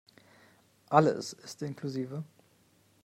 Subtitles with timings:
[0.89, 2.23] Alles ist inklusive.